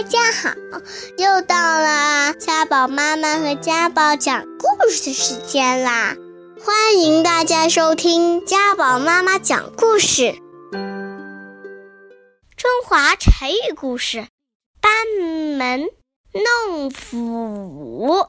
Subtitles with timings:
[0.00, 0.48] 大家好，
[1.18, 6.16] 又到了家宝妈妈和家宝讲故事的时间啦！
[6.64, 10.32] 欢迎大家收听家宝妈妈讲故事。
[12.56, 14.26] 中华成语故事：
[14.80, 14.90] 班
[15.58, 15.86] 门
[16.32, 18.26] 弄斧。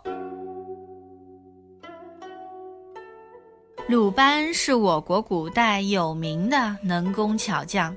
[3.87, 7.95] 鲁班是我国古代有名的能工巧匠，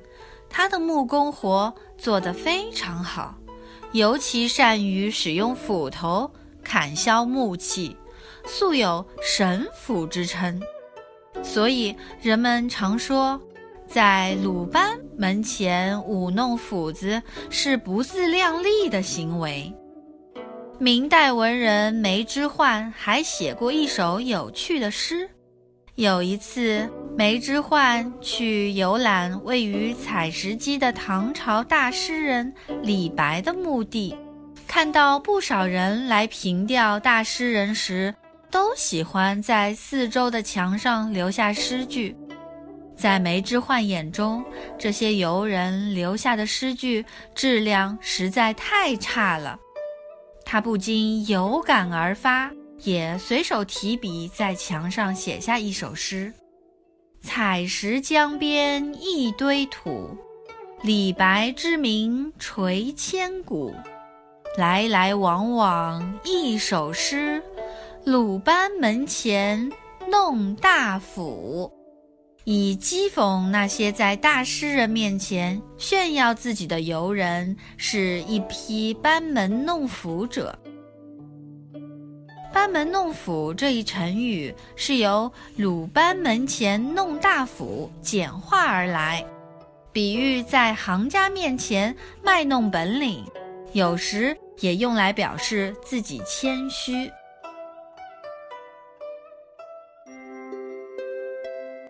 [0.48, 3.34] 他的木工活做得非常好，
[3.94, 6.29] 尤其善于使用斧头
[6.64, 7.96] 砍削木器，
[8.44, 10.61] 素有“神斧”之称。
[11.44, 13.40] 所以人们常说，
[13.86, 19.72] 在鲁班门前舞弄斧子是不自量力的行为。
[20.81, 25.31] 明代文人梅之焕还写过一首有趣的诗。
[25.95, 34.17] 有一次，梅之焕去游览位于采石矶的唐朝大诗人李白的墓地，
[34.67, 38.12] 看到不少人来凭吊大诗人时，
[38.51, 42.17] 都喜欢在四周的墙上留下诗句。
[42.97, 44.45] 在梅之焕眼中，
[44.77, 49.56] 这些游人留下的诗句质量实在太差了，
[50.45, 52.51] 他不禁有感而发。
[52.83, 56.31] 也随手提笔在墙上写下一首诗
[57.25, 60.14] ：“采石江边一堆土，
[60.83, 63.75] 李白之名垂千古。
[64.58, 67.42] 来来往往一首诗，
[68.05, 69.72] 鲁班门前
[70.11, 71.72] 弄大斧。”
[72.44, 80.59] 以讥讽那些在大诗人面前炫耀自己的游人是一批班门弄斧者。
[82.55, 89.27] 班门弄斧这一成语是由鲁班门前弄大斧简化而来，
[89.92, 93.25] 比喻在行家面前卖弄本领，
[93.72, 97.10] 有时也用来表示自己谦虚。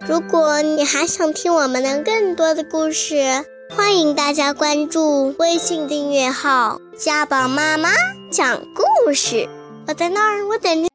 [0.00, 7.90] 如果你还想听我们的更多的故事，欢迎大家关注微信订阅号“家宝妈妈
[8.30, 9.46] 讲故事”。
[9.86, 10.93] 我在那儿，我等着。